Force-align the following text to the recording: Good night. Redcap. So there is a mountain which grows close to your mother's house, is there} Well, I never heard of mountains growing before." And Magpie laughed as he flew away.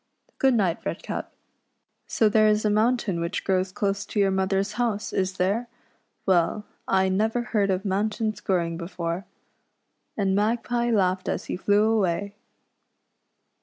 Good 0.39 0.55
night. 0.55 0.83
Redcap. 0.83 1.31
So 2.07 2.27
there 2.27 2.47
is 2.47 2.65
a 2.65 2.71
mountain 2.71 3.19
which 3.21 3.43
grows 3.43 3.71
close 3.71 4.03
to 4.07 4.19
your 4.19 4.31
mother's 4.31 4.71
house, 4.81 5.13
is 5.13 5.33
there} 5.37 5.67
Well, 6.25 6.65
I 6.87 7.07
never 7.07 7.43
heard 7.43 7.69
of 7.69 7.85
mountains 7.85 8.41
growing 8.41 8.77
before." 8.77 9.25
And 10.17 10.33
Magpie 10.35 10.89
laughed 10.89 11.29
as 11.29 11.45
he 11.45 11.55
flew 11.55 11.83
away. 11.83 12.33